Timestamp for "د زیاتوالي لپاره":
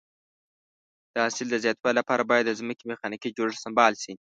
1.51-2.27